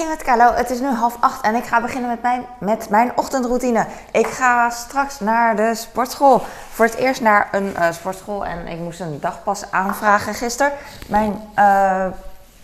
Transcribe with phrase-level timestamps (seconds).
[0.00, 2.88] Hey met Carlo, het is nu half acht en ik ga beginnen met mijn, met
[2.88, 3.86] mijn ochtendroutine.
[4.12, 6.40] Ik ga straks naar de sportschool.
[6.70, 10.72] Voor het eerst naar een uh, sportschool en ik moest een dagpas aanvragen gisteren.
[11.08, 12.06] Mijn uh,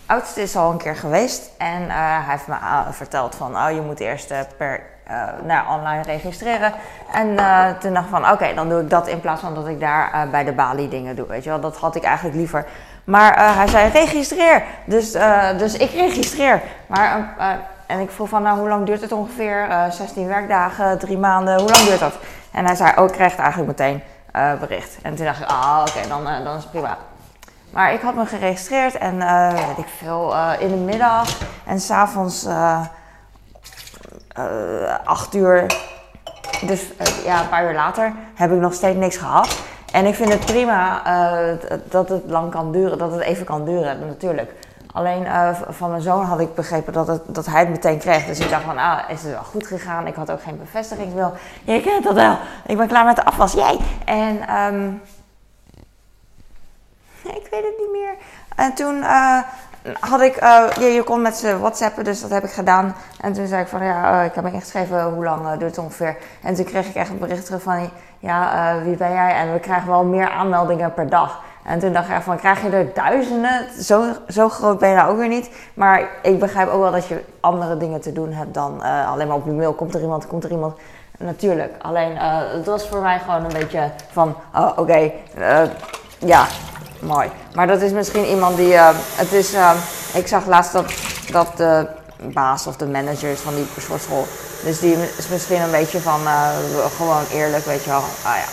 [0.05, 2.55] oudste is al een keer geweest en uh, hij heeft me
[2.91, 4.81] verteld van oh, je moet eerst per
[5.43, 6.73] nou, online registreren.
[7.11, 7.27] En
[7.79, 10.27] toen dacht ik van oké, dan doe ik dat in plaats van dat ik daar
[10.31, 11.27] bij de balie dingen doe.
[11.27, 12.65] Weet je wel, dat had ik eigenlijk liever.
[13.07, 14.63] Maar uh, hij zei registreer.
[14.85, 16.61] Dus, uh, dus ik registreer.
[16.87, 17.51] Maar, uh,
[17.85, 19.67] en ik vroeg van nou hoe lang duurt het ongeveer?
[19.89, 22.13] 16 werkdagen, drie maanden, hoe lang duurt dat?
[22.51, 24.01] En hij zei oh ik krijg eigenlijk meteen
[24.59, 24.97] bericht.
[25.01, 26.97] En toen dacht ik ah oké dan, dan is het prima.
[27.69, 29.17] Maar ik had me geregistreerd en
[29.67, 32.47] weet ik veel in de middag en s'avonds
[35.03, 35.65] acht uur.
[36.61, 36.81] Dus
[37.23, 39.66] ja een paar uur later heb ik nog steeds niks gehad.
[39.91, 41.57] En ik vind het prima uh,
[41.89, 44.53] dat het lang kan duren, dat het even kan duren, natuurlijk.
[44.93, 48.25] Alleen uh, van mijn zoon had ik begrepen dat, het, dat hij het meteen kreeg.
[48.25, 50.07] Dus ik dacht van, ah, is het wel goed gegaan?
[50.07, 51.33] Ik had ook geen bevestigingsmail.
[51.63, 52.37] Je kent dat wel.
[52.65, 53.53] Ik ben klaar met de afwas.
[53.53, 53.77] Jij!
[54.05, 55.01] En um,
[57.23, 58.15] ik weet het niet meer.
[58.55, 59.39] En toen uh,
[59.99, 62.95] had ik, uh, je, je kon met ze whatsappen, dus dat heb ik gedaan.
[63.21, 65.75] En toen zei ik van, ja, uh, ik heb me ingeschreven, hoe lang uh, duurt
[65.75, 66.17] het ongeveer?
[66.41, 69.35] En toen kreeg ik echt een bericht van, ja, wie ben jij?
[69.35, 71.39] En we krijgen wel meer aanmeldingen per dag.
[71.63, 73.65] En toen dacht ik van, krijg je er duizenden?
[73.81, 75.49] Zo, zo groot ben je nou ook weer niet.
[75.73, 79.35] Maar ik begrijp ook wel dat je andere dingen te doen hebt dan alleen maar
[79.35, 79.73] op je mail.
[79.73, 80.75] Komt er iemand, komt er iemand?
[81.17, 81.73] Natuurlijk.
[81.81, 85.11] Alleen, het was voor mij gewoon een beetje van, oh, oké,
[86.19, 86.45] ja,
[87.01, 87.29] mooi.
[87.55, 88.73] Maar dat is misschien iemand die.
[88.73, 89.71] Uh, het is, uh,
[90.13, 90.93] ik zag laatst dat,
[91.31, 91.87] dat de
[92.33, 94.27] baas of de manager is van die sportschool.
[94.63, 96.47] Dus die is misschien een beetje van uh,
[96.97, 97.99] gewoon eerlijk, weet je wel.
[97.99, 98.45] Ah ja.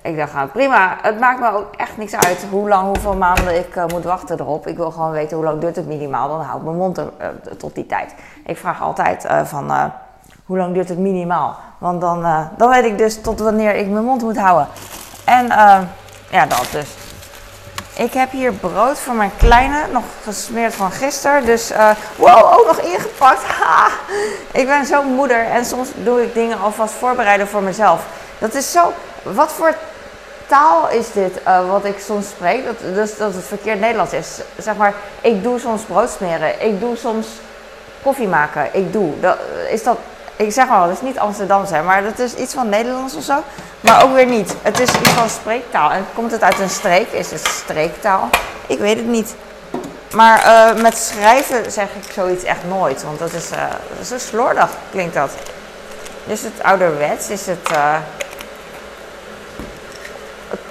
[0.00, 0.96] Ik dacht, nou, prima.
[1.02, 4.66] Het maakt me ook echt niks uit hoe lang, hoeveel maanden ik moet wachten erop.
[4.66, 6.28] Ik wil gewoon weten hoe lang duurt het minimaal.
[6.28, 7.10] Dan hou ik mijn mond er,
[7.58, 8.14] tot die tijd.
[8.44, 9.92] Ik vraag altijd van
[10.44, 11.56] hoe lang duurt het minimaal.
[11.78, 14.68] Want dan, dan weet ik dus tot wanneer ik mijn mond moet houden.
[15.24, 15.46] En
[16.30, 17.05] ja, dat dus.
[17.98, 21.44] Ik heb hier brood voor mijn kleine, nog gesmeerd van gisteren.
[21.44, 23.42] Dus, uh, wow, ook nog ingepakt.
[23.60, 23.88] Ha!
[24.52, 28.06] Ik ben zo'n moeder en soms doe ik dingen alvast voorbereiden voor mezelf.
[28.38, 28.92] Dat is zo,
[29.22, 29.74] wat voor
[30.46, 32.64] taal is dit uh, wat ik soms spreek?
[32.64, 34.40] Dat, dus dat het verkeerd Nederlands is.
[34.58, 36.62] Zeg maar, ik doe soms brood smeren.
[36.62, 37.26] Ik doe soms
[38.02, 38.68] koffie maken.
[38.72, 39.20] Ik doe.
[39.20, 39.38] Dat,
[39.70, 39.98] is dat
[40.36, 43.22] ik zeg wel, het is niet Amsterdams, hè, maar dat is iets van Nederlands of
[43.22, 43.42] zo.
[43.80, 44.54] Maar ook weer niet.
[44.62, 45.90] Het is iets van spreektaal.
[45.90, 47.12] En komt het uit een streek?
[47.12, 48.28] Is het streektaal?
[48.66, 49.34] Ik weet het niet.
[50.14, 53.02] Maar uh, met schrijven zeg ik zoiets echt nooit.
[53.02, 55.30] Want dat is, uh, dat is een slordig, klinkt dat.
[56.26, 57.28] Is het ouderwets?
[57.28, 57.70] Is het...
[57.72, 57.96] Uh,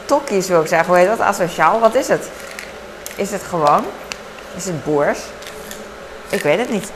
[0.05, 0.87] tokkies wil ik zeggen.
[0.87, 1.21] Hoe heet dat?
[1.21, 1.79] Asociaal?
[1.79, 2.29] Wat is het?
[3.15, 3.85] Is het gewoon?
[4.55, 5.19] Is het boers?
[6.29, 6.91] Ik weet het niet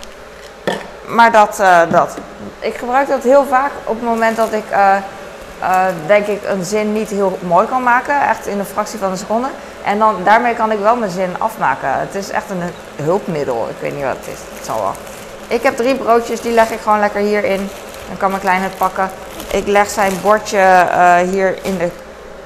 [1.09, 2.18] maar dat, uh, dat.
[2.59, 4.96] Ik gebruik dat heel vaak op het moment dat ik, uh,
[5.62, 8.30] uh, denk ik, een zin niet heel mooi kan maken.
[8.30, 9.47] Echt in een fractie van een seconde.
[9.84, 12.00] En dan, daarmee kan ik wel mijn zin afmaken.
[12.00, 12.62] Het is echt een
[13.06, 13.68] hulpmiddel.
[13.70, 14.40] Ik weet niet wat het is.
[14.58, 14.94] Het zal wel.
[15.47, 17.70] Ik heb drie broodjes, die leg ik gewoon lekker hierin.
[18.08, 19.09] Dan kan mijn kleine het pakken.
[19.52, 20.86] Ik leg zijn bordje
[21.31, 21.90] hier in de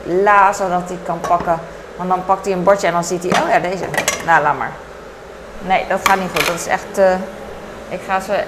[0.04, 1.60] la, zodat hij kan pakken.
[1.96, 3.84] Want dan pakt hij een bordje en dan ziet hij, oh ja, deze.
[4.26, 4.72] Nou, laat maar.
[5.60, 6.48] Nee, dat gaat niet goed.
[6.48, 7.20] Dat is echt...
[7.94, 8.44] Ik ga ze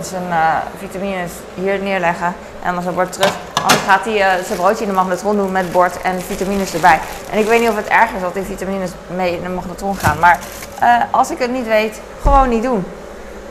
[0.00, 3.34] zijn uh, vitamines hier neerleggen en dan zijn bord terug.
[3.62, 7.00] Anders gaat hij uh, zijn broodje in de magnetron doen met bord en vitamines erbij.
[7.30, 9.96] En ik weet niet of het erg is dat die vitamines mee in de magnetron
[9.96, 10.18] gaan.
[10.18, 10.38] Maar
[10.82, 12.86] uh, als ik het niet weet, gewoon niet doen.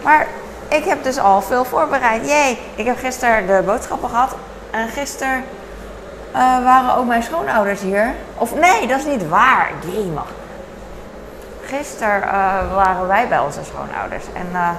[0.03, 0.27] Maar
[0.67, 2.27] ik heb dus al veel voorbereid.
[2.27, 4.35] Jee, ik heb gisteren de boodschappen gehad.
[4.71, 5.43] En gisteren
[6.63, 8.13] waren ook mijn schoonouders hier.
[8.35, 9.71] Of nee, dat is niet waar.
[9.91, 10.27] Jee, mag
[11.67, 14.23] gisteren uh, waren wij bij onze schoonouders.
[14.33, 14.69] En uh,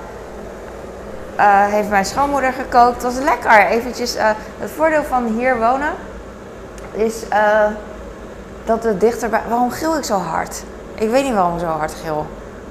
[1.38, 3.03] uh, heeft mijn schoonmoeder gekookt.
[3.03, 3.66] Het was lekker.
[3.66, 4.16] Eventjes,
[4.59, 5.93] het voordeel van hier wonen
[6.93, 7.22] is
[8.65, 9.41] dat het dichterbij...
[9.48, 10.65] Waarom gil ik zo hard?
[10.94, 12.27] Ik weet niet waarom ik zo hard gil.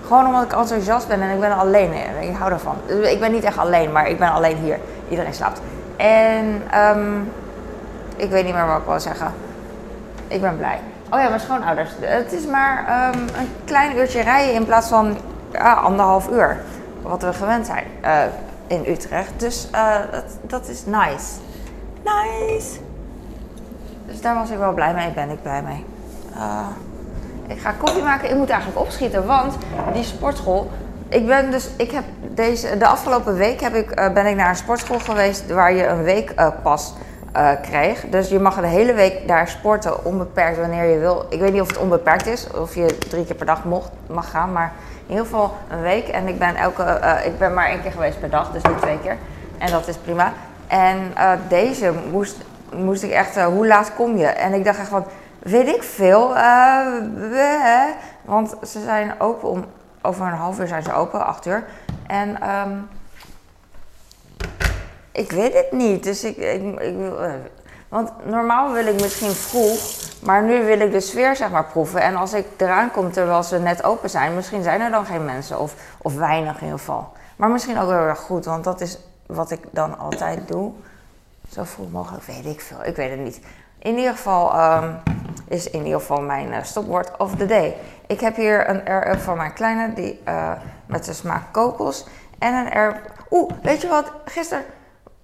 [0.08, 1.94] Gewoon omdat ik enthousiast ben en ik ben alleen.
[2.20, 2.76] Ik hou ervan.
[2.86, 4.80] Ik ben niet echt alleen, maar ik ben alleen hier.
[5.10, 5.62] Iedereen slaapt.
[5.98, 7.32] En um,
[8.16, 9.34] ik weet niet meer wat ik wil zeggen.
[10.28, 10.80] Ik ben blij.
[11.12, 11.90] Oh ja, mijn schoonouders.
[12.00, 15.18] Het is maar um, een klein uurtje rijden in plaats van
[15.52, 16.58] ja, anderhalf uur.
[17.02, 18.22] Wat we gewend zijn uh,
[18.68, 19.32] in Utrecht.
[19.38, 21.26] Dus uh, dat, dat is nice.
[22.04, 22.80] Nice!
[24.06, 25.86] Dus daar was ik wel blij mee, ben ik blij mee.
[26.36, 26.68] Uh,
[27.48, 28.30] ik ga koffie maken.
[28.30, 29.56] Ik moet eigenlijk opschieten, want
[29.94, 30.72] die sportschool.
[31.10, 34.56] Ik ben dus, ik heb deze, de afgelopen week heb ik, ben ik naar een
[34.56, 36.94] sportschool geweest waar je een week pas
[37.38, 38.12] eh.
[38.12, 41.26] Dus je mag de hele week daar sporten, onbeperkt wanneer je wil.
[41.30, 44.30] Ik weet niet of het onbeperkt is, of je drie keer per dag mocht, mag
[44.30, 44.74] gaan, maar
[45.06, 46.08] in ieder geval een week.
[46.08, 48.82] En ik ben, elke, eh, ik ben maar één keer geweest per dag, dus niet
[48.82, 49.18] twee keer.
[49.58, 50.34] En dat is prima.
[50.68, 52.38] En eh, deze moest,
[52.76, 54.28] moest ik echt, hoe laat kom je?
[54.28, 55.06] En ik dacht echt van,
[55.40, 56.34] weet ik veel.
[58.22, 59.66] want ze zijn open om,
[60.02, 61.64] over een half uur zijn ze open, acht uur.
[62.08, 62.42] En...
[62.42, 62.72] Ehm,
[65.18, 66.04] ik weet het niet.
[66.04, 67.34] Dus ik, ik, uh,
[67.90, 69.80] want normaal wil ik misschien vroeg,
[70.22, 72.02] maar nu wil ik de sfeer zeg maar proeven.
[72.02, 75.26] En als ik eraan kom terwijl ze net open zijn, misschien zijn er dan geen
[75.26, 77.12] mensen of, of weinig in ieder geval.
[77.36, 80.72] Maar misschien ook wel erg goed, want dat is wat ik dan altijd doe.
[81.52, 82.78] Zo vroeg mogelijk, weet ik veel.
[82.84, 83.40] Ik weet het niet.
[83.80, 85.00] In ieder geval um,
[85.48, 87.76] is in ieder geval mijn uh, stopwoord of the day.
[88.08, 90.52] Ik heb hier een R van mijn kleine die, uh,
[90.86, 92.06] met de smaak kokos.
[92.40, 93.02] En een R.
[93.32, 94.12] Oeh, weet je wat?
[94.26, 94.64] Gisteren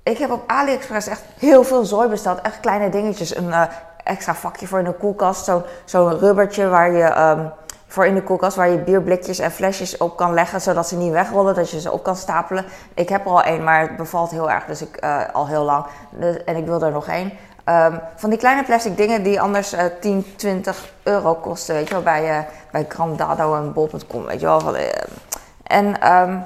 [0.03, 2.41] ik heb op AliExpress echt heel veel zooi besteld.
[2.41, 3.35] Echt kleine dingetjes.
[3.35, 3.63] Een uh,
[4.03, 5.45] extra vakje voor in de koelkast.
[5.45, 7.51] Zo'n zo rubbertje waar je, um,
[7.88, 10.61] voor in de koelkast waar je bierblikjes en flesjes op kan leggen.
[10.61, 12.65] Zodat ze niet wegrollen, dat je ze op kan stapelen.
[12.94, 14.65] Ik heb er al één, maar het bevalt heel erg.
[14.65, 15.85] Dus ik uh, al heel lang.
[16.09, 17.31] Dus, en ik wil er nog één.
[17.69, 21.75] Um, van die kleine plastic dingen die anders uh, 10, 20 euro kosten.
[21.75, 24.25] Weet je wel, bij, bij Grandado en bol.com.
[24.25, 24.75] Weet je wel.
[25.63, 26.13] En...
[26.13, 26.45] Um,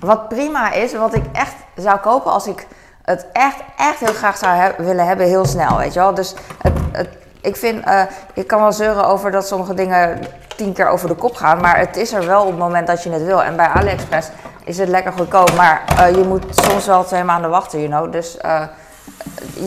[0.00, 2.66] wat prima is, wat ik echt zou kopen als ik
[3.02, 6.14] het echt, echt heel graag zou willen hebben, heel snel, weet je wel.
[6.14, 7.08] Dus het, het,
[7.40, 8.02] ik vind, uh,
[8.34, 10.20] ik kan wel zeuren over dat sommige dingen
[10.56, 13.02] tien keer over de kop gaan, maar het is er wel op het moment dat
[13.02, 13.42] je het wil.
[13.42, 14.28] En bij AliExpress
[14.64, 18.12] is het lekker goedkoop, maar uh, je moet soms wel twee maanden wachten, you know.
[18.12, 18.62] Dus uh,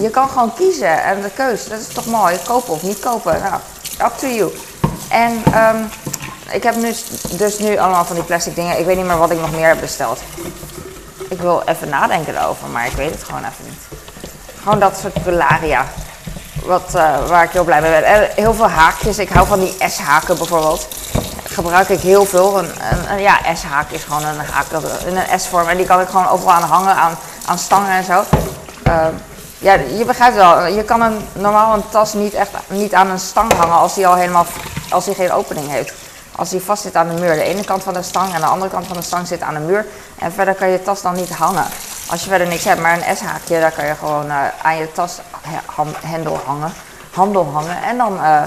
[0.01, 3.41] je kan gewoon kiezen en de keus, dat is toch mooi, kopen of niet kopen.
[3.41, 3.55] Nou,
[4.01, 4.51] up to you.
[5.09, 5.89] En um,
[6.51, 6.95] ik heb nu,
[7.31, 8.79] dus nu allemaal van die plastic dingen.
[8.79, 10.19] Ik weet niet meer wat ik nog meer heb besteld.
[11.29, 13.99] Ik wil even nadenken erover, maar ik weet het gewoon even niet.
[14.63, 15.85] Gewoon dat soort pelaria.
[16.65, 18.03] Wat, uh, waar ik heel blij mee ben.
[18.03, 19.17] En heel veel haakjes.
[19.17, 20.87] Ik hou van die S-haken bijvoorbeeld.
[21.43, 22.59] Gebruik ik heel veel.
[22.59, 24.65] Een, ja, S-haak is gewoon een haak
[25.05, 25.67] in een S-vorm.
[25.67, 28.23] En die kan ik gewoon overal aan hangen, aan, aan stangen en zo.
[28.87, 29.05] Uh,
[29.57, 30.65] ja, je begrijpt wel.
[30.65, 34.07] Je kan een, normaal een tas niet echt niet aan een stang hangen als die
[34.07, 34.45] al helemaal
[34.89, 35.93] als die geen opening heeft
[36.35, 37.33] als die vast zit aan de muur.
[37.35, 39.53] De ene kant van de stang en de andere kant van de stang zit aan
[39.53, 39.85] de muur.
[40.19, 41.65] En verder kan je tas dan niet hangen.
[42.09, 44.91] Als je verder niks hebt, maar een S-haakje, daar kan je gewoon uh, aan je
[44.91, 46.73] tashendel hangen.
[47.11, 47.83] Handel hangen.
[47.83, 48.43] En dan, uh,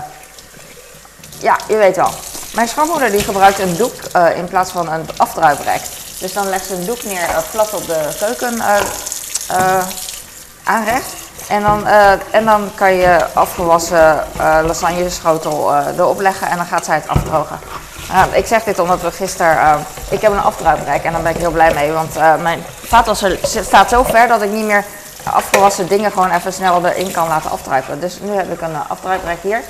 [1.39, 2.11] ja, je weet wel.
[2.55, 5.81] Mijn schoonmoeder die gebruikt een doek uh, in plaats van een afdruiprek.
[6.19, 8.63] Dus dan legt ze een doek neer plat op de keuken
[10.65, 11.24] aanrecht.
[11.49, 16.57] En dan, uh, en dan kan je afgewassen uh, lasagne schotel uh, erop leggen en
[16.57, 17.59] dan gaat zij het afdrogen.
[18.33, 21.51] ik zeg dit omdat we gisteren, ik heb een afdruiprek en daar ben ik heel
[21.51, 21.93] blij mee.
[21.93, 24.85] Want mijn vaatwasser staat zo ver dat ik niet meer
[25.23, 28.01] afgewassen dingen gewoon even snel erin kan laten afdruipen.
[28.01, 29.61] Dus nu heb ik een afdruiprek hier.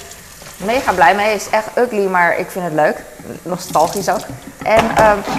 [0.56, 3.03] Mega blij mee, is echt ugly, maar ik vind het leuk.
[3.43, 4.21] Nostalgisch ook.
[4.62, 4.85] En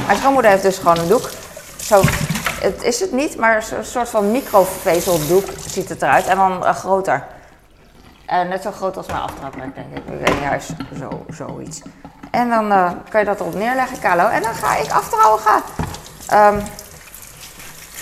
[0.05, 1.29] mijn schoonmoeder heeft dus gewoon een doek.
[1.75, 2.01] Zo
[2.61, 6.25] het is het niet, maar een soort van microvezeldoek ziet het eruit.
[6.25, 7.23] En dan uh, groter.
[8.29, 9.97] Uh, net zo groot als mijn aftrapmerk, denk ik.
[9.97, 10.69] Ik weet niet, juist
[10.99, 11.81] zo, zoiets.
[12.31, 14.27] En dan uh, kan je dat erop neerleggen, Carlo.
[14.27, 15.63] En dan ga ik afdrogen.
[16.33, 16.61] Um,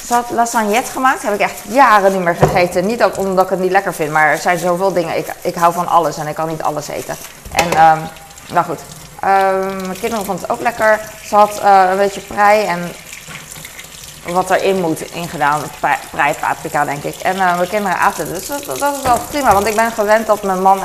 [0.05, 1.21] ze had lasagnettes gemaakt.
[1.21, 2.85] Heb ik echt jaren niet meer gegeten.
[2.85, 5.17] Niet ook omdat ik het niet lekker vind, maar er zijn zoveel dingen.
[5.17, 7.15] Ik, ik hou van alles en ik kan niet alles eten.
[7.53, 7.99] En, um,
[8.53, 8.79] nou goed.
[9.23, 10.99] Um, mijn kinderen vonden het ook lekker.
[11.23, 11.61] Ze had
[11.91, 12.91] een beetje prei en
[14.31, 15.61] wat erin moet ingedaan.
[16.11, 17.15] Prei paprika, denk ik.
[17.15, 19.53] En uh, mijn kinderen aten dus dat, is wel prima.
[19.53, 20.79] Want ik ben gewend dat mijn man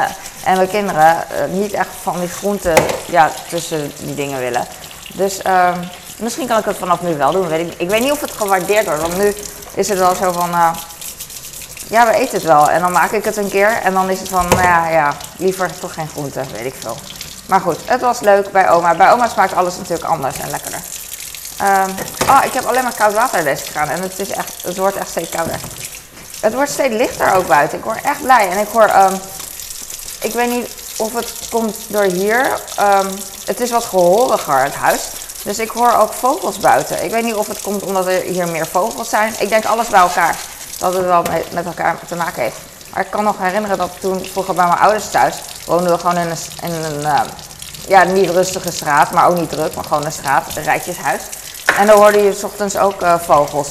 [0.44, 2.74] en mijn kinderen uh, niet echt van die groenten
[3.06, 4.66] ja, tussen die dingen willen.
[5.14, 5.76] Dus uh,
[6.18, 7.48] misschien kan ik het vanaf nu wel doen.
[7.48, 9.00] Weet ik, weet niet of het gewaardeerd wordt.
[9.00, 9.34] Want nu
[9.74, 10.50] is het wel zo van...
[10.50, 10.70] Uh,
[11.88, 12.70] ja, we eten het wel.
[12.70, 13.80] En dan maak ik het een keer.
[13.82, 16.96] En dan is het van, nou ja, ja liever toch geen groenten, weet ik veel.
[17.46, 18.94] Maar goed, het was leuk bij oma.
[18.94, 20.80] Bij oma smaakt alles natuurlijk anders en lekkerder.
[21.62, 21.94] Um,
[22.28, 24.96] oh, ik heb alleen maar koud water deze gegaan en het, is echt, het wordt
[24.96, 25.60] echt steeds kouder.
[26.40, 27.78] Het wordt steeds lichter ook buiten.
[27.78, 28.50] Ik word echt blij.
[28.50, 29.20] En ik hoor, um,
[30.20, 32.60] ik weet niet of het komt door hier.
[32.80, 33.08] Um,
[33.44, 35.08] het is wat gehoriger, het huis.
[35.42, 37.04] Dus ik hoor ook vogels buiten.
[37.04, 39.34] Ik weet niet of het komt omdat er hier meer vogels zijn.
[39.38, 40.36] Ik denk alles bij elkaar.
[40.78, 41.22] Dat het wel
[41.52, 42.56] met, elkaar te maken heeft.
[42.92, 45.36] Maar ik kan nog herinneren dat toen vroeger bij mijn ouders thuis
[45.66, 46.30] woonden we gewoon in
[46.62, 47.26] een, een
[47.88, 51.22] ja, niet rustige straat, maar ook niet druk, maar gewoon een straat, een rijtjeshuis.
[51.78, 53.68] En dan hoorde je s ochtends ook uh, vogels.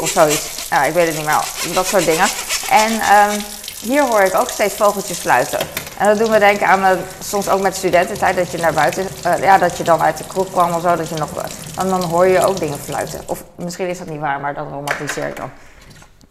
[0.00, 0.66] Of zoiets.
[0.70, 1.74] Ja, ik weet het niet meer.
[1.74, 2.26] Dat soort dingen.
[2.70, 3.44] En um,
[3.80, 5.58] hier hoor ik ook steeds vogeltjes fluiten.
[5.98, 6.90] En dat doet me denken aan uh,
[7.24, 10.24] soms ook met studententijd dat je naar buiten, uh, ja, dat je dan uit de
[10.26, 11.28] kroeg kwam of zo, dat je nog,
[11.76, 13.20] en dan hoor je ook dingen fluiten.
[13.26, 15.50] Of misschien is dat niet waar, maar dat romantiseer ik dan.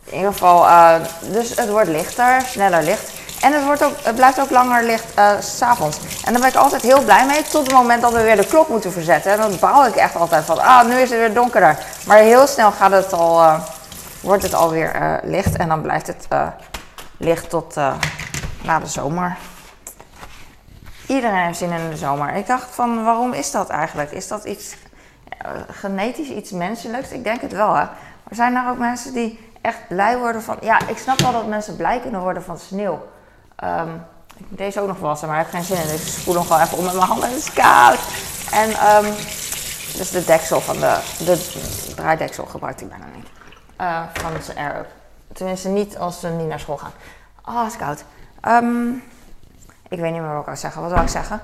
[0.05, 0.65] In ieder geval,
[1.21, 3.11] dus het wordt lichter, sneller licht.
[3.47, 5.99] En het, wordt ook, het blijft ook langer licht uh, s'avonds.
[6.25, 8.45] En daar ben ik altijd heel blij mee, tot het moment dat we weer de
[8.45, 9.31] klok moeten verzetten.
[9.31, 11.77] En dan baal ik echt altijd van, ah, nu is het weer donkerder.
[12.07, 13.59] Maar heel snel gaat het al, uh,
[14.21, 16.27] wordt het alweer uh, licht en dan blijft het
[17.17, 17.75] licht tot
[18.63, 19.37] na de zomer.
[21.07, 22.35] Iedereen heeft zin in de zomer.
[22.35, 24.11] Ik dacht van, waarom is dat eigenlijk?
[24.11, 24.75] Is dat iets
[25.71, 27.09] genetisch, iets menselijks?
[27.09, 27.83] Ik denk het wel, hè.
[28.23, 30.57] Maar zijn er ook mensen die echt blij worden van...
[30.61, 33.15] Ja, ik snap wel dat mensen blij kunnen worden van sneeuw.
[33.63, 34.05] Um,
[34.37, 35.87] ik moet deze ook nog wassen, maar ik heb geen zin in.
[35.91, 37.29] Dus ik spoel nog wel even om met mijn handen.
[37.29, 37.99] Het is koud.
[38.51, 39.13] En um,
[39.97, 43.27] dus de deksel van de, de draaideksel gebruikt ik bijna niet.
[43.81, 44.87] Uh, van zijn Air-Up.
[45.33, 46.91] Tenminste niet als ze niet naar school gaan.
[47.45, 48.03] Oh, het is koud.
[48.47, 49.03] Um,
[49.89, 50.81] ik weet niet meer wat ik wil zeggen.
[50.81, 51.41] Wat wil ik zeggen?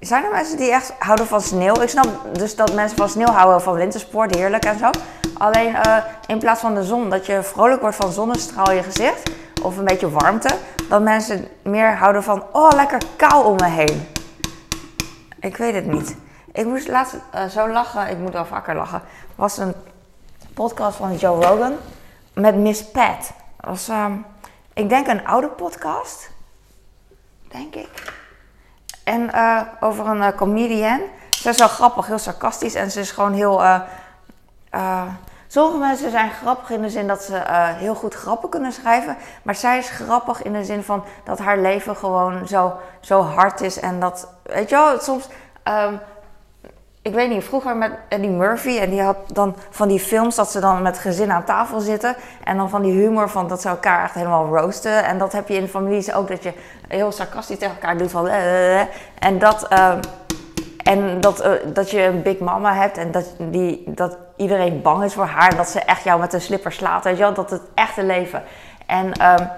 [0.00, 1.80] Zijn er mensen die echt houden van sneeuw?
[1.80, 4.90] Ik snap dus dat mensen van sneeuw houden van wintersport, heerlijk en zo.
[5.38, 5.96] Alleen uh,
[6.26, 9.30] in plaats van de zon, dat je vrolijk wordt van zonnestraal je gezicht
[9.66, 10.58] of een beetje warmte,
[10.88, 14.08] dat mensen meer houden van, oh lekker kou om me heen.
[15.40, 16.16] Ik weet het niet.
[16.52, 19.02] Ik moest laatst uh, zo lachen, ik moet wel vaker lachen.
[19.34, 19.74] was een
[20.54, 21.76] podcast van Joe Rogan
[22.32, 23.32] met Miss Pat.
[23.60, 24.06] Was, uh,
[24.72, 26.30] ik denk een oude podcast,
[27.48, 28.12] denk ik.
[29.04, 31.00] En uh, over een comedian.
[31.30, 33.62] Ze is wel grappig, heel sarcastisch en ze is gewoon heel
[35.56, 39.16] sommige mensen zijn grappig in de zin dat ze uh, heel goed grappen kunnen schrijven.
[39.42, 43.60] Maar zij is grappig in de zin van dat haar leven gewoon zo, zo hard
[43.60, 43.80] is.
[43.80, 45.28] En dat, weet je wel, soms.
[45.64, 46.00] Um,
[47.02, 48.78] ik weet niet, vroeger met Eddie Murphy.
[48.78, 52.16] En die had dan van die films dat ze dan met gezin aan tafel zitten.
[52.44, 55.04] En dan van die humor van dat ze elkaar echt helemaal roosten.
[55.04, 56.52] En dat heb je in families ook, dat je
[56.88, 58.26] heel sarcastisch tegen elkaar doet van...
[58.26, 58.80] Uh,
[59.18, 59.66] en dat...
[59.72, 59.94] Uh,
[60.82, 65.14] en dat, dat je een big mama hebt en dat, die, dat iedereen bang is
[65.14, 65.50] voor haar.
[65.50, 67.04] En dat ze echt jou met een slipper slaat.
[67.04, 67.34] Weet je wel?
[67.34, 68.42] Dat het echte leven.
[68.86, 69.50] En um,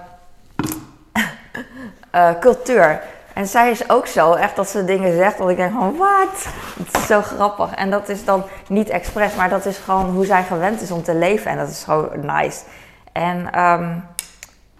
[2.15, 3.01] uh, cultuur.
[3.33, 6.47] En zij is ook zo, echt dat ze dingen zegt, dat ik denk van, wat?
[6.77, 7.75] Het is zo grappig.
[7.75, 11.03] En dat is dan niet expres, maar dat is gewoon hoe zij gewend is om
[11.03, 11.51] te leven.
[11.51, 12.63] En dat is gewoon nice.
[13.11, 14.03] En um,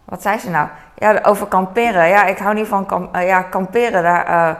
[0.05, 0.67] wat zei ze nou?
[0.95, 2.07] Ja, over kamperen.
[2.07, 4.03] Ja, ik hou niet van kamp uh, ja, kamperen.
[4.03, 4.55] Daar, uh,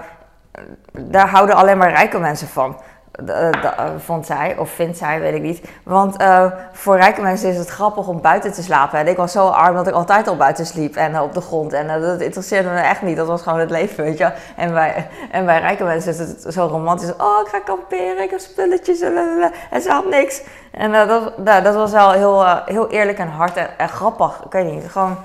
[0.92, 2.82] daar houden alleen maar rijke mensen van.
[3.28, 3.50] Uh,
[3.98, 5.62] vond zij, of vindt zij, weet ik niet.
[5.84, 9.00] Want uh, voor rijke mensen is het grappig om buiten te slapen.
[9.00, 11.74] En ik was zo arm dat ik altijd al buiten sliep en op de grond.
[11.74, 13.18] En dat interesseerde me echt niet.
[13.18, 14.32] Dat was gewoon het leven, weet je.
[14.56, 17.16] En bij, en bij rijke mensen is het zo romantisch.
[17.16, 19.02] Oh, ik ga kamperen, ik heb spulletjes.
[19.02, 20.42] En ze had niks.
[20.72, 21.34] En dat,
[21.64, 24.42] dat was wel heel, heel eerlijk en hard en, en grappig.
[24.46, 25.18] Ik weet niet, gewoon...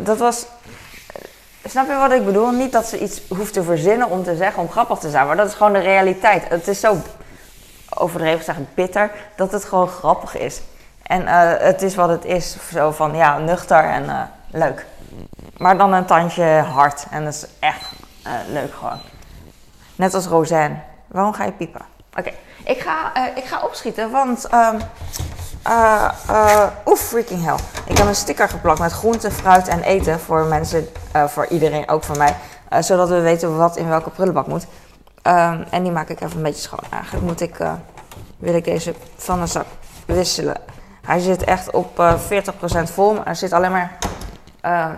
[0.00, 0.46] Dat was
[1.68, 2.50] Snap je wat ik bedoel?
[2.50, 5.36] Niet dat ze iets hoeft te verzinnen om te zeggen, om grappig te zijn, maar
[5.36, 6.48] dat is gewoon de realiteit.
[6.48, 6.96] Het is zo
[7.94, 10.60] overdreven zeggen bitter, dat het gewoon grappig is.
[11.08, 14.86] En uh, het is wat het is, zo van ja, nuchter en uh, leuk.
[15.56, 17.92] Maar dan een tandje hard en dat is echt
[18.26, 18.98] uh, leuk gewoon.
[19.96, 20.76] Net als Roseanne.
[21.06, 21.80] Waarom ga je piepen?
[22.18, 22.32] Oké,
[22.64, 24.80] ik, ga, ik ga opschieten, want um,
[26.96, 27.58] freaking hell.
[27.86, 30.88] Ik heb een sticker geplakt met groente, fruit en eten voor mensen,
[31.26, 32.36] voor iedereen, ook voor mij.
[32.80, 34.66] zodat we weten wat in welke prullenbak moet.
[35.28, 36.90] Um, en die maak ik even een beetje schoon.
[36.90, 37.56] Eigenlijk moet ik,
[38.38, 39.66] wil ik deze van een zak
[40.06, 40.56] wisselen.
[41.02, 43.98] Hij zit echt op 40% vol, maar er zit alleen maar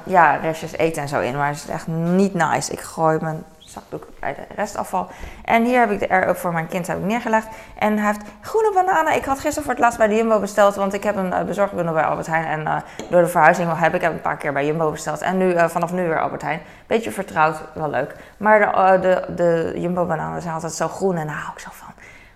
[0.04, 1.36] ja, restjes eten en zo in.
[1.36, 2.72] Maar het is echt niet nice.
[2.72, 5.08] Ik gooi mijn zakdoek bij de restafval.
[5.44, 7.46] En hier heb ik de air-up voor mijn kind heb ik neergelegd.
[7.78, 9.14] En hij heeft groene bananen.
[9.14, 11.42] Ik had gisteren voor het laatst bij de Jumbo besteld, want ik heb een uh,
[11.42, 12.44] bezorgbundel bij Albert Heijn.
[12.44, 12.76] En uh,
[13.10, 15.20] door de verhuizing heb ik een paar keer bij Jumbo besteld.
[15.20, 16.60] En nu, uh, vanaf nu weer Albert Heijn.
[16.86, 18.14] Beetje vertrouwd, wel leuk.
[18.36, 21.70] Maar de, de, de Jumbo bananen zijn altijd zo groen en daar hou ik zo
[21.72, 21.88] van.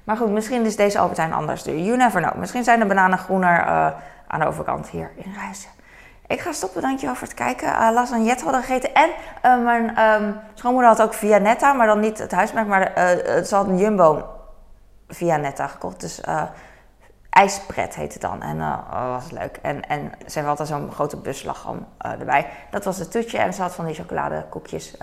[0.05, 1.65] Maar goed, misschien is deze Albert Heijn anders.
[1.65, 2.35] You never know.
[2.35, 3.65] Misschien zijn de bananen groener
[4.27, 5.74] aan de overkant hier in Rijssen.
[6.35, 7.69] Ik ga stoppen, dankjewel voor het kijken.
[7.69, 8.95] Uh, Jet hadden gegeten.
[8.95, 9.11] En
[9.45, 13.55] uh, mijn um, schoonmoeder had ook Vianetta, maar dan niet het huismerk, maar uh, ze
[13.55, 14.29] had een Jumbo
[15.09, 16.01] Vianetta gekocht.
[16.01, 16.21] Dus
[17.31, 18.43] ijspret heet het dan.
[18.43, 19.59] En dat was leuk.
[19.63, 22.47] En, en ze heeft altijd zo'n grote busslagham erbij.
[22.71, 23.39] Dat was het toetje.
[23.39, 24.97] En ze had van die chocoladekoekjes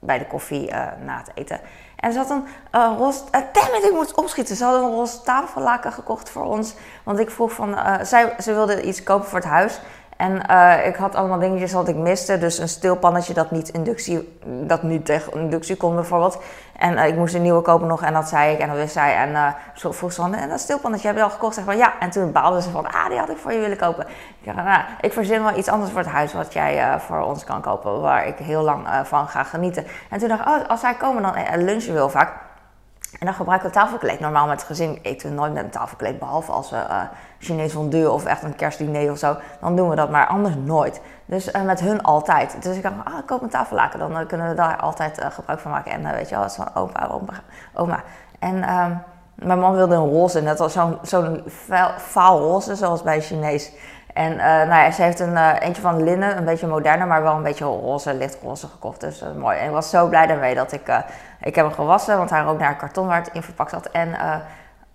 [0.00, 0.72] bij de koffie
[1.04, 1.60] na het eten.
[1.96, 3.22] En ze had een uh, roze...
[3.32, 4.56] Uh, ik moet opschieten.
[4.56, 6.74] Ze hadden een roze tafellaken gekocht voor ons.
[7.04, 7.78] Want ik vroeg van...
[8.02, 9.80] zij, ze wilde iets kopen voor het huis.
[10.18, 12.38] En eh, ik had allemaal dingetjes wat ik miste.
[12.38, 16.38] Dus een stilpannetje dat niet inductie, dat niet tegen inductie kon bijvoorbeeld.
[16.76, 18.92] En eh, ik moest een nieuwe kopen nog en dat zei ik en dat wist
[18.92, 19.16] zij.
[19.16, 21.54] En uh, zo vroeg ze van, en dat stilpannetje heb je al gekocht?
[21.54, 21.92] Zeg van ja.
[22.00, 24.06] En toen baalde ze van, ah die had ik voor je willen kopen.
[24.40, 27.44] Ik dacht, nou, ik verzin wel iets anders voor het huis wat jij voor ons
[27.44, 28.00] kan kopen.
[28.00, 29.86] Waar ik heel lang van ga genieten.
[30.10, 32.47] En toen dacht ik, oh, als zij komen dan lunchen wil vaak.
[33.12, 34.20] En dan gebruiken we tafelkleed.
[34.20, 36.18] Normaal met het gezin eten we nooit met een tafelkleed.
[36.18, 37.02] Behalve als we uh,
[37.38, 39.36] Chinees fondue of echt een kerstdiner of zo.
[39.60, 41.00] Dan doen we dat, maar anders nooit.
[41.24, 42.62] Dus uh, met hun altijd.
[42.62, 43.98] Dus ik dacht, ah, ik koop een tafellaken.
[43.98, 45.92] Dan uh, kunnen we daar altijd gebruik van maken.
[45.92, 47.20] En weet je wel, is van opa,
[47.74, 48.02] oma.
[48.38, 48.92] En ehm,
[49.34, 50.40] mijn man wilde een roze.
[50.40, 51.42] Net als zo'n zo'n
[51.96, 53.72] faal roze, zoals bij Chinees.
[54.18, 54.36] En
[54.68, 57.64] nou ja, ze heeft een eentje van linnen, een beetje moderner, maar wel een beetje
[57.64, 59.00] roze, lichtroze gekocht.
[59.00, 59.58] Dus mooi.
[59.58, 60.92] En ik was zo blij daarmee dat ik
[61.40, 63.86] ik heb hem gewassen, want hij rook naar karton waar het in verpakt zat.
[63.86, 64.08] En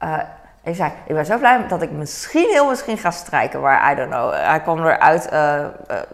[0.04, 0.20] uh,
[0.64, 3.62] ik zei, ik ben zo blij dat ik misschien heel misschien ga strijken.
[3.62, 4.34] Maar I don't know.
[4.34, 5.34] Hij kwam eruit.
[5.34, 5.66] Uh,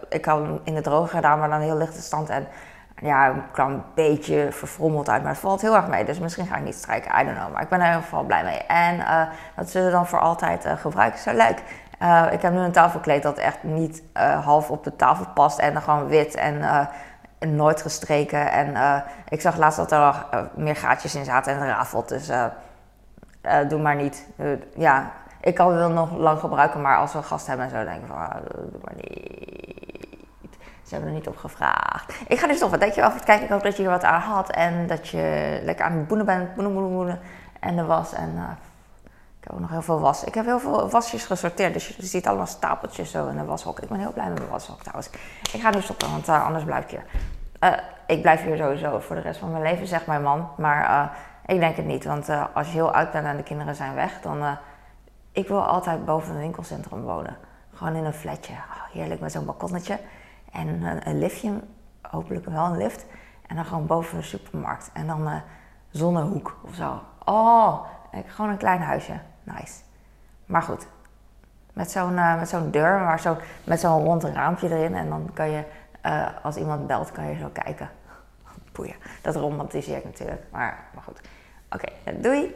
[0.08, 2.28] ik had hem in de droge gedaan, maar dan heel lichte stand.
[2.28, 2.46] En
[3.02, 5.22] ja, hij kwam een beetje verfrommeld uit.
[5.22, 6.04] Maar het valt heel erg mee.
[6.04, 7.20] Dus misschien ga ik niet strijken.
[7.20, 7.52] I don't know.
[7.52, 8.58] Maar ik ben er in ieder geval blij mee.
[8.58, 9.04] En
[9.56, 11.20] dat zullen we dan voor altijd gebruiken.
[11.20, 11.62] Zo leuk.
[12.30, 14.02] Ik heb nu een tafelkleed dat echt niet
[14.44, 15.58] half op de tafel past.
[15.58, 16.88] En dan gewoon wit en
[17.38, 18.50] nooit gestreken.
[18.50, 22.08] En ik zag laatst dat er meer gaatjes in zaten en rafelt.
[22.08, 22.30] Dus
[23.68, 24.26] doe maar niet.
[24.76, 27.84] ja, ik kan het wel nog lang gebruiken, maar als we gast hebben en zo,
[27.84, 28.36] denk ik van, ah,
[28.70, 30.58] doe maar niet.
[30.82, 32.14] Ze hebben er niet op gevraagd.
[32.28, 33.44] Ik ga dus wat denk je wel even kijken.
[33.44, 36.26] Ik hoop dat je hier wat aan had en dat je lekker aan het boenen
[36.26, 36.54] bent.
[36.54, 37.20] Boenen, boenen, boenen.
[37.60, 38.12] En de was.
[38.12, 38.58] En
[39.40, 40.24] ik heb ook nog heel veel was.
[40.24, 41.72] Ik heb heel veel wasjes gesorteerd.
[41.72, 43.80] Dus je ziet allemaal stapeltjes zo in de washok.
[43.80, 45.10] Ik ben heel blij met mijn washok trouwens.
[45.52, 47.04] Ik ga nu stoppen, want uh, anders blijf ik hier.
[47.60, 50.48] Uh, ik blijf hier sowieso voor de rest van mijn leven, zegt mijn man.
[50.56, 51.10] Maar uh,
[51.46, 52.04] ik denk het niet.
[52.04, 54.58] Want als je heel oud bent en de kinderen zijn weg, dan...
[55.32, 57.36] ik wil altijd boven een winkelcentrum wonen.
[57.74, 58.52] Gewoon in een flatje.
[58.52, 59.98] Oh, heerlijk met zo'n balkonnetje.
[60.52, 61.60] En een, een liftje.
[62.10, 63.06] Hopelijk wel een lift.
[63.46, 64.90] En dan gewoon boven de supermarkt.
[64.92, 65.42] En dan
[65.90, 67.00] zonnehoek of zo.
[67.24, 67.80] Oh,
[68.26, 69.20] gewoon een klein huisje.
[70.46, 70.86] Maar goed,
[71.72, 74.94] met zo'n uh, met zo'n deur, maar zo, met zo'n rond raampje erin.
[74.94, 75.64] En dan kan je,
[76.06, 77.90] uh, als iemand belt, kan je zo kijken.
[78.72, 78.96] Boeien.
[79.22, 80.42] Dat romantiseer ik natuurlijk.
[80.50, 81.20] Maar, maar goed.
[81.70, 81.88] Oké,
[82.20, 82.54] doei!